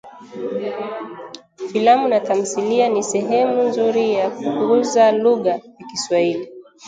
Filamu 1.71 2.07
na 2.07 2.19
thamthilia 2.19 2.89
ni 2.89 3.03
sehemu 3.03 3.63
nzuri 3.63 4.13
ya 4.13 4.29
kukuza 4.29 5.11
lugha 5.11 5.51
ya 5.51 5.85
Kiswahili 5.91 6.51